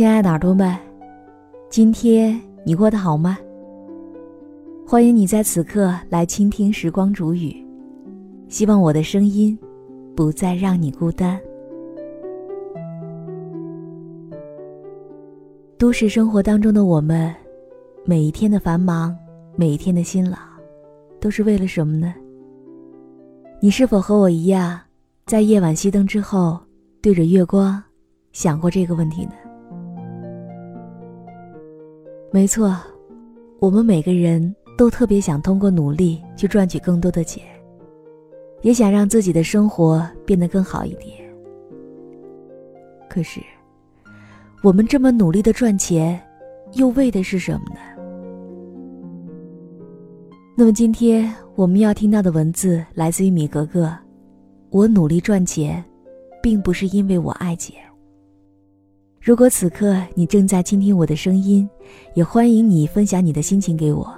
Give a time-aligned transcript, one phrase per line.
[0.00, 0.74] 亲爱的耳朵们，
[1.68, 3.36] 今天你过得好吗？
[4.86, 7.54] 欢迎你在此刻来倾听时光煮雨，
[8.48, 9.58] 希望我的声音
[10.16, 11.38] 不再让你孤单。
[15.76, 17.34] 都市生活当中的我们，
[18.06, 19.14] 每一天的繁忙，
[19.54, 20.38] 每一天的辛劳，
[21.20, 22.14] 都是为了什么呢？
[23.60, 24.80] 你是否和我一样，
[25.26, 26.58] 在夜晚熄灯之后，
[27.02, 27.82] 对着月光，
[28.32, 29.32] 想过这个问题呢？
[32.32, 32.76] 没错，
[33.58, 37.44] 我们每个人都特别想通过努力去赚取更多的钱，
[38.62, 41.06] 也想让自己的生活变得更好一点。
[43.08, 43.40] 可是。
[44.62, 46.20] 我们这么努力的赚钱，
[46.74, 47.80] 又为的是什么呢？
[50.54, 53.90] 那么今天我们要听到的文字来自于米格格。
[54.68, 55.82] 我努力赚钱，
[56.42, 57.74] 并不是因为我爱钱。
[59.22, 61.68] 如果此刻你正在倾听我的声音，
[62.14, 64.10] 也欢迎你分享你的心情给我。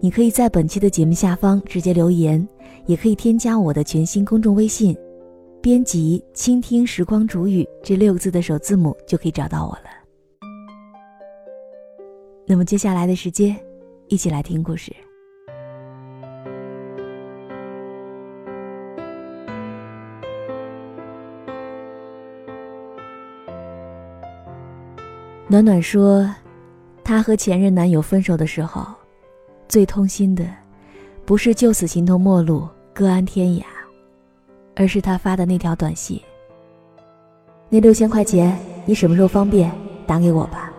[0.00, 2.46] 你可以在本期的节目下方直接留言，
[2.86, 4.96] 也可以添加我的全新公众微信。
[5.62, 9.90] 编辑“倾听时光煮雨”这六个字的首字母就可以找到我了。
[12.48, 13.56] 那么接下来的时间，
[14.08, 14.92] 一起来听故事。
[25.56, 26.30] 暖暖说，
[27.02, 28.84] 她和前任男友分手的时候，
[29.66, 30.44] 最痛心的，
[31.24, 33.62] 不是就此形同陌路、各安天涯。
[34.74, 36.20] 而是他发的那条短信。
[37.70, 39.72] 那六千块钱，你什么时候方便
[40.06, 40.70] 打给我吧？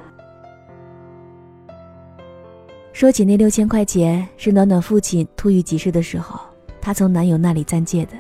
[2.94, 6.40] 说起那六千块钱，是暖暖父亲突遇急事的时候，
[6.80, 8.12] 她从男友那里暂借的。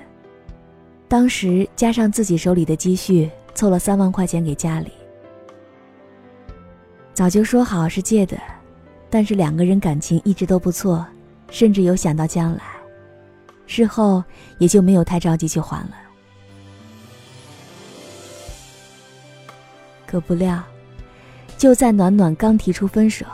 [1.07, 4.91] 当时加上自己手里的积蓄，凑了三万块钱给家里。
[7.17, 8.37] 早就说好是借的，
[9.09, 11.03] 但是两个人感情一直都不错，
[11.49, 12.61] 甚至有想到将来。
[13.65, 14.23] 事后
[14.59, 15.97] 也就没有太着急去还了。
[20.05, 20.61] 可不料，
[21.57, 23.25] 就在暖暖刚提出分手，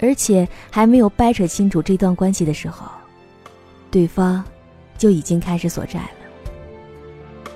[0.00, 2.90] 而且还没有掰扯清楚这段关系的时候，
[3.92, 4.44] 对方
[4.98, 7.52] 就已经开始索债了。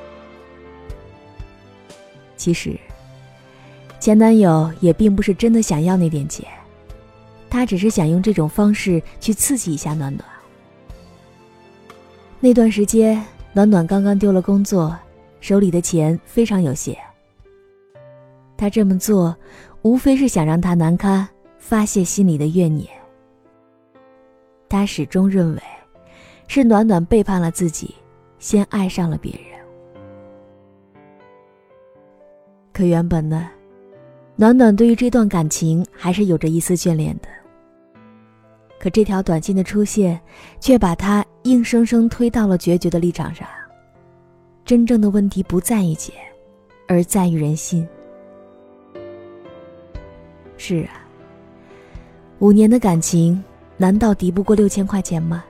[2.36, 2.78] 其实，
[4.08, 6.48] 前男友也并不是真的想要那点钱，
[7.50, 10.26] 他只是想用这种方式去刺激一下暖暖。
[12.40, 14.96] 那段时间，暖暖刚刚丢了工作，
[15.42, 16.96] 手里的钱非常有限。
[18.56, 19.36] 他这么做，
[19.82, 22.88] 无非是想让他难堪，发泄心里的怨念。
[24.70, 25.60] 他始终认为，
[26.46, 27.94] 是暖暖背叛了自己，
[28.38, 29.60] 先爱上了别人。
[32.72, 33.50] 可原本呢，
[34.40, 37.28] 暖暖对于这段感情还是有着一丝眷恋的。
[38.78, 40.18] 可这条短信的出现，
[40.60, 43.48] 却把他硬生生推到了决绝的立场上。
[44.64, 46.14] 真正的问题不在于钱，
[46.86, 47.84] 而在于人心。
[50.56, 51.02] 是啊，
[52.38, 53.42] 五年的感情，
[53.76, 55.44] 难道敌不过六千块钱吗？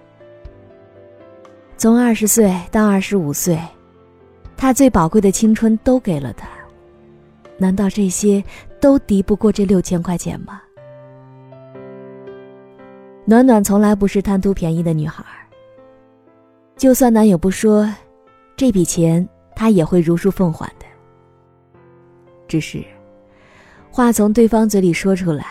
[1.76, 3.60] 从二十岁到二十五岁，
[4.56, 6.48] 他最宝贵的青春都给了他，
[7.58, 8.42] 难道这些
[8.80, 10.62] 都敌不过这六千块钱吗？
[13.24, 15.24] 暖暖从来不是贪图便宜的女孩。
[16.76, 17.92] 就算男友不说，
[18.56, 20.86] 这笔钱她也会如数奉还的。
[22.46, 22.82] 只是，
[23.90, 25.44] 话从对方嘴里说出来，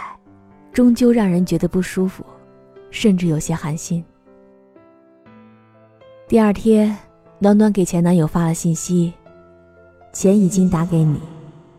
[0.72, 2.26] 终究让人觉得不舒服，
[2.90, 4.04] 甚至有些寒心。
[6.28, 6.98] 第二天，
[7.40, 9.14] 暖暖给前男友发了信息
[10.14, 11.20] ：“钱已经打给你，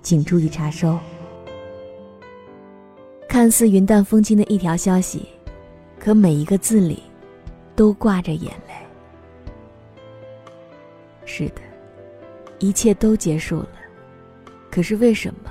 [0.03, 0.99] 请注意查收。”
[3.29, 5.29] 看似云淡风轻的一条消息。
[6.01, 7.03] 可每一个字里，
[7.77, 8.75] 都挂着眼泪。
[11.27, 11.61] 是的，
[12.59, 13.69] 一切都结束了。
[14.71, 15.51] 可是为什么，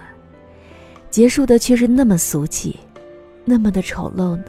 [1.12, 2.80] 结束的却是那么俗气，
[3.44, 4.46] 那么的丑陋呢？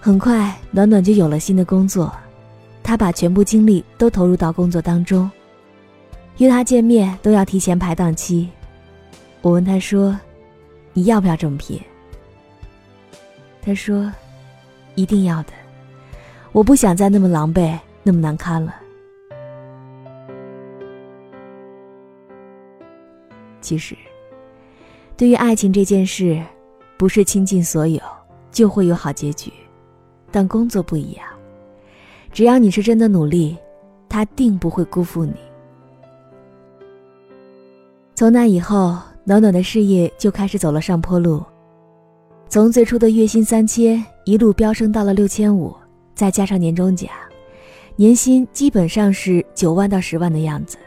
[0.00, 2.12] 很快，暖暖就有了新的工作，
[2.82, 5.30] 她把全部精力都投入到工作当中。
[6.38, 8.48] 约他见面都要提前排档期，
[9.40, 10.18] 我问他说
[10.92, 11.80] ：“你要不要这么拼？”
[13.62, 14.12] 他说
[14.96, 15.52] ：“一定要的，
[16.52, 18.74] 我不想再那么狼狈、那么难堪了。”
[23.60, 23.96] 其实，
[25.16, 26.42] 对于爱情这件事，
[26.98, 28.00] 不是倾尽所有
[28.50, 29.52] 就会有好结局，
[30.30, 31.24] 但工作不一样，
[32.32, 33.56] 只要你是真的努力。
[34.06, 35.34] 他定不会辜负你。
[38.16, 41.42] 从那以后，暖暖的事业就开始走了上坡路，
[42.48, 45.74] 从最初的月薪三千，一路飙升到了六千五，
[46.14, 47.10] 再加上年终奖，
[47.96, 50.78] 年薪基本上是九万到十万的样子。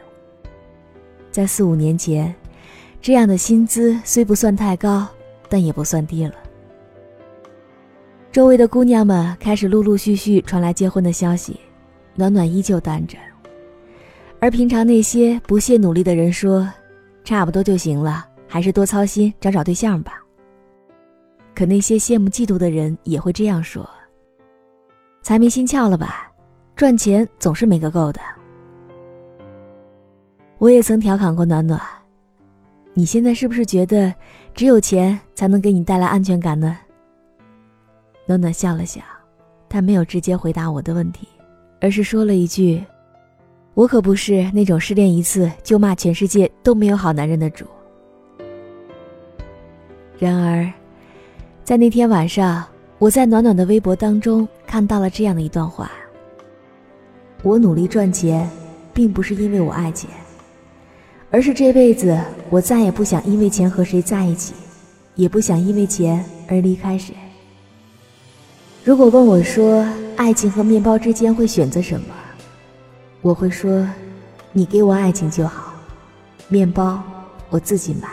[1.30, 2.34] 在四五年前，
[3.02, 5.06] 这样的薪资虽不算太高，
[5.50, 6.32] 但也不算低了。
[8.32, 11.60] 周围的姑娘们开始陆陆续续传来结婚的消息，
[12.14, 13.18] 暖暖依旧单着。
[14.40, 16.66] 而平常那些不懈努力的人说。
[17.28, 20.14] 差不多就行了，还是多操心，找找对象吧。
[21.54, 23.86] 可那些羡慕嫉妒的人也会这样说
[25.20, 26.32] ：“财迷心窍了吧？
[26.74, 28.20] 赚钱总是没个够的。”
[30.56, 31.78] 我也曾调侃过暖暖
[32.96, 34.10] ：“你现在是不是觉得
[34.54, 36.78] 只有钱才能给你带来安全感呢？”
[38.24, 39.02] 暖暖笑了笑，
[39.68, 41.28] 但没有直接回答我的问题，
[41.82, 42.82] 而是说了一句。
[43.78, 47.64] 我可不是那种失恋一次就骂全世界都没有好男人的主。
[50.18, 50.68] 然而，
[51.62, 52.66] 在那天晚上，
[52.98, 55.92] 我在暖暖的微博当中看到了这样的一段话：
[57.44, 58.50] 我努力赚钱，
[58.92, 60.10] 并不是因为我爱钱，
[61.30, 62.18] 而是这辈子
[62.50, 64.54] 我再也不想因为钱和谁在一起，
[65.14, 67.14] 也不想因为钱而离开谁。
[68.82, 69.86] 如果问我说，
[70.16, 72.06] 爱情和面包之间会选择什么？
[73.20, 73.86] 我会说
[74.52, 75.74] ：“你给我爱情就好，
[76.48, 77.02] 面包
[77.50, 78.08] 我自己买。”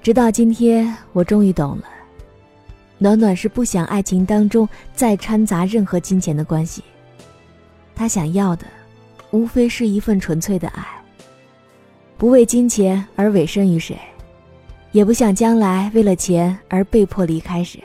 [0.00, 1.84] 直到今天，我终于懂了，
[2.98, 6.82] 暖暖是不想爱情当中再掺杂任何金钱的关系。
[7.94, 8.64] 他想要的，
[9.32, 10.86] 无非是一份纯粹的爱，
[12.16, 13.98] 不为金钱而委身于谁，
[14.92, 17.82] 也不想将来为了钱而被迫离开谁。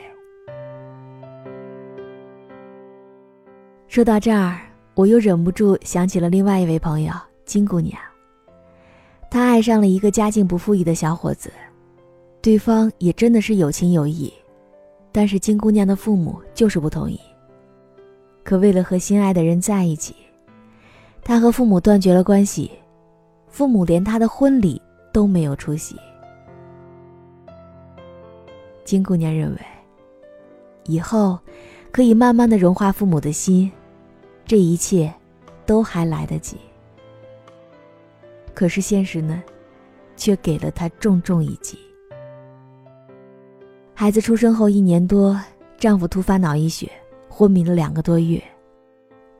[3.94, 4.58] 说到这儿，
[4.94, 7.12] 我又忍不住想起了另外一位朋友
[7.44, 7.96] 金姑娘。
[9.30, 11.48] 她爱上了一个家境不富裕的小伙子，
[12.42, 14.34] 对方也真的是有情有义，
[15.12, 17.20] 但是金姑娘的父母就是不同意。
[18.42, 20.12] 可为了和心爱的人在一起，
[21.22, 22.72] 她和父母断绝了关系，
[23.46, 24.82] 父母连她的婚礼
[25.12, 25.94] 都没有出席。
[28.84, 29.60] 金姑娘认为，
[30.86, 31.38] 以后
[31.92, 33.70] 可以慢慢的融化父母的心。
[34.46, 35.12] 这一切，
[35.64, 36.56] 都还来得及。
[38.52, 39.42] 可是现实呢，
[40.16, 41.78] 却给了她重重一击。
[43.94, 45.40] 孩子出生后一年多，
[45.78, 46.90] 丈夫突发脑溢血，
[47.28, 48.42] 昏迷了两个多月，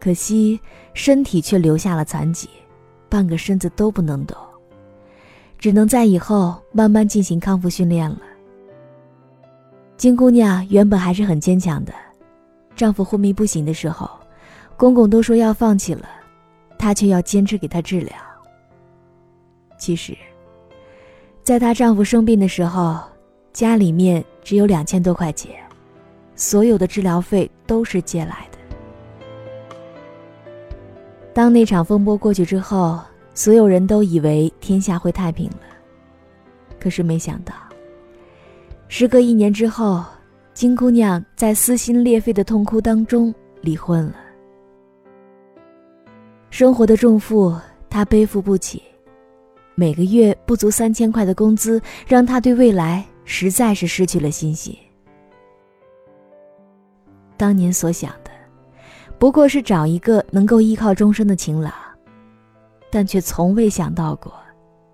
[0.00, 0.58] 可惜
[0.94, 2.48] 身体却留下了残疾，
[3.08, 4.36] 半个身子都不能动，
[5.58, 8.20] 只能在以后慢慢进行康复训练了。
[9.96, 11.92] 金姑娘原本还是很坚强的，
[12.74, 14.10] 丈夫昏迷不醒的时候。
[14.76, 16.08] 公公都说要放弃了，
[16.78, 18.12] 她却要坚持给他治疗。
[19.78, 20.16] 其实，
[21.42, 23.00] 在她丈夫生病的时候，
[23.52, 25.54] 家里面只有两千多块钱，
[26.34, 28.58] 所有的治疗费都是借来的。
[31.32, 33.00] 当那场风波过去之后，
[33.34, 35.66] 所有人都以为天下会太平了，
[36.80, 37.54] 可是没想到，
[38.88, 40.04] 时隔一年之后，
[40.52, 44.14] 金姑娘在撕心裂肺的痛哭当中离婚了。
[46.54, 47.52] 生活的重负，
[47.90, 48.80] 他背负不起。
[49.74, 54.72] 每个月不足三千块的工资，让他对未来实在是失去了信心。
[57.36, 58.30] 当年所想的，
[59.18, 61.74] 不过是找一个能够依靠终身的情郎，
[62.88, 64.32] 但却从未想到过，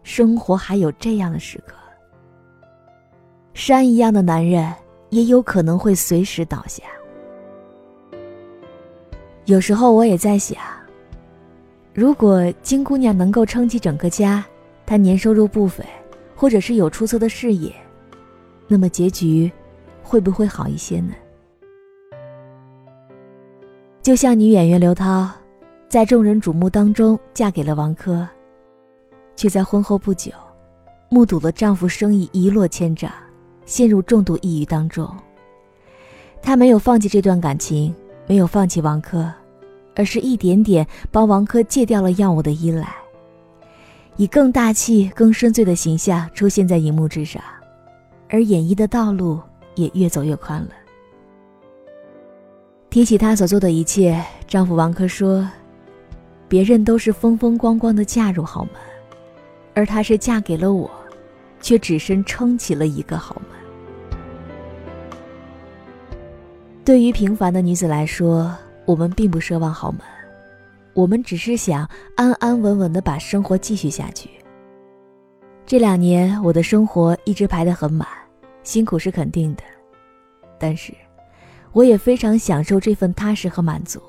[0.02, 1.76] 生活还有这样的时刻。
[3.52, 4.72] 山一样的男人，
[5.10, 6.84] 也有可能会随时倒下。
[9.44, 10.56] 有时候我也在想。
[11.92, 14.44] 如果金姑娘能够撑起整个家，
[14.86, 15.84] 她年收入不菲，
[16.36, 17.74] 或者是有出色的事业，
[18.68, 19.50] 那么结局
[20.02, 21.12] 会不会好一些呢？
[24.02, 25.28] 就像女演员刘涛，
[25.88, 28.26] 在众人瞩目当中嫁给了王珂，
[29.34, 30.30] 却在婚后不久，
[31.08, 33.10] 目睹了丈夫生意一落千丈，
[33.66, 35.12] 陷入重度抑郁当中。
[36.40, 37.94] 她没有放弃这段感情，
[38.28, 39.30] 没有放弃王珂。
[39.94, 42.88] 而是一点点帮王珂戒掉了药物的依赖，
[44.16, 47.42] 以更大气、更深邃的形象出现在荧幕之上，
[48.28, 49.40] 而演艺的道路
[49.74, 50.70] 也越走越宽了。
[52.88, 55.48] 提起她所做的一切，丈夫王珂说
[56.48, 58.72] ：“别人都是风风光光的嫁入豪门，
[59.74, 60.90] 而她是嫁给了我，
[61.60, 63.58] 却只身撑起了一个豪门。”
[66.84, 68.52] 对于平凡的女子来说，
[68.86, 70.00] 我们并不奢望豪门，
[70.94, 74.28] 我们只是想安安稳稳的把生活继续下去。
[75.64, 78.08] 这两年我的生活一直排得很满，
[78.64, 79.62] 辛苦是肯定的，
[80.58, 80.92] 但是，
[81.72, 84.00] 我也非常享受这份踏实和满足。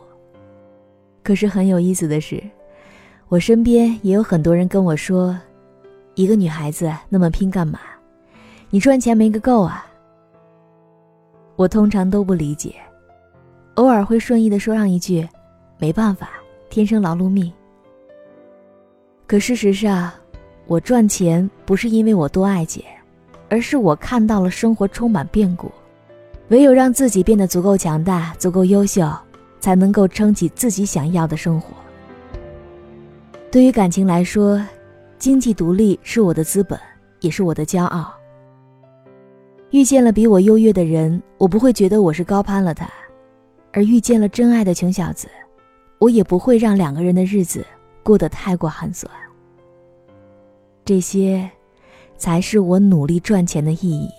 [1.21, 2.41] 可是很有意思的是，
[3.27, 5.37] 我身边也有很多人跟我说
[6.15, 7.79] ：“一个女孩子那么拼干嘛？
[8.71, 9.85] 你赚钱没个够啊！”
[11.57, 12.73] 我通常都不理解，
[13.75, 15.27] 偶尔会顺意的说上一句
[15.79, 16.29] ：“没办法，
[16.69, 17.51] 天生劳碌命。”
[19.27, 20.11] 可事实上，
[20.67, 22.83] 我赚钱不是因为我多爱姐，
[23.49, 25.71] 而是我看到了生活充满变故，
[26.49, 29.09] 唯有让自己变得足够强大、足够优秀。
[29.61, 31.77] 才能够撑起自己想要的生活。
[33.51, 34.59] 对于感情来说，
[35.19, 36.79] 经济独立是我的资本，
[37.19, 38.11] 也是我的骄傲。
[39.69, 42.87] 遇见了比我优越的人，我不会觉得我是高攀了他；
[43.73, 45.27] 而遇见了真爱的穷小子，
[45.99, 47.65] 我也不会让两个人的日子
[48.03, 49.11] 过得太过寒酸。
[50.83, 51.49] 这些，
[52.17, 54.09] 才是我努力赚钱的意义。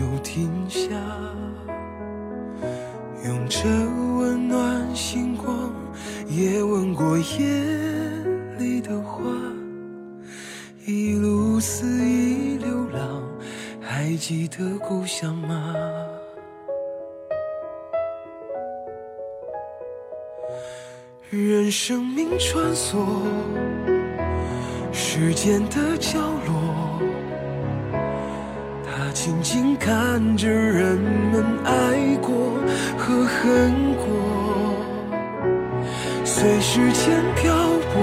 [0.00, 0.88] 有停下。
[3.24, 3.68] 用着
[4.18, 5.72] 温暖星光，
[6.28, 7.44] 也吻过夜
[8.58, 9.22] 里的花。
[10.86, 13.22] 一路肆意流浪，
[13.80, 15.74] 还记得故乡吗？
[21.30, 22.98] 任生命穿梭
[24.92, 26.33] 时间的角落，他
[29.14, 32.58] 静静看着人们爱过
[32.98, 34.04] 和恨过，
[36.24, 38.02] 随时间漂泊，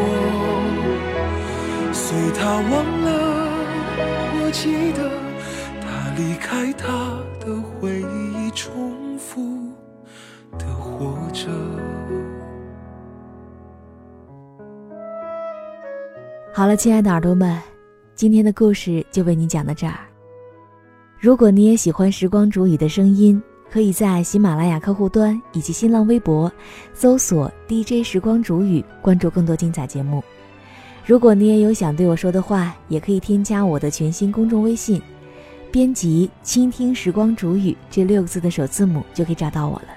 [1.93, 3.11] 随他忘了，
[4.39, 5.11] 我记得
[5.81, 6.87] 他离开他
[7.39, 9.69] 的回忆，重复
[10.57, 11.49] 的活着。
[16.53, 17.61] 好了，亲爱的耳朵们，
[18.15, 20.10] 今天的故事就为你讲到这儿。
[21.21, 23.39] 如果你也喜欢时光煮雨的声音，
[23.71, 26.51] 可以在喜马拉雅客户端以及新浪微博
[26.95, 30.23] 搜索 DJ 时光煮雨，关注更多精彩节目。
[31.05, 34.99] 如果你也有想对我说的话，也可以添加我的全新公众微信，
[35.71, 39.89] 编辑“倾听时光煮雨”这六个字的首字母，就可以找到我了。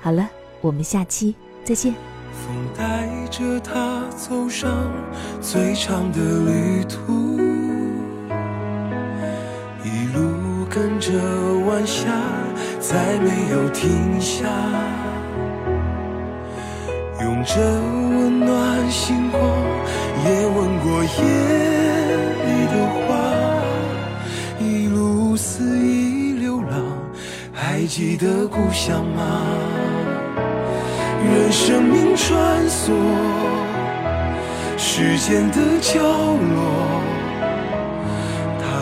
[0.00, 0.26] 好了，
[0.62, 1.34] 我们下期
[1.64, 1.92] 再见。
[2.32, 4.90] 风带着他走上
[5.42, 7.36] 最长的旅途，
[10.76, 11.10] 跟着
[11.66, 12.04] 晚霞，
[12.78, 14.46] 再没有停下。
[17.22, 19.40] 用着温暖星光，
[20.22, 21.08] 也吻过夜
[22.44, 23.00] 里的花。
[24.60, 26.68] 一路肆意流浪，
[27.54, 29.40] 还记得故乡吗？
[31.24, 32.92] 任生命穿梭
[34.76, 37.00] 时间的角落，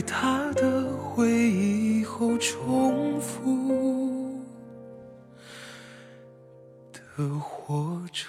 [0.00, 4.40] 在他的回忆后重复
[6.90, 8.24] 的活着。